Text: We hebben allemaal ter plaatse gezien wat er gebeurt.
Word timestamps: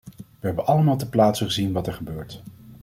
We 0.39 0.47
hebben 0.47 0.65
allemaal 0.65 0.97
ter 0.97 1.07
plaatse 1.07 1.45
gezien 1.45 1.71
wat 1.73 1.87
er 1.87 1.93
gebeurt. 1.93 2.41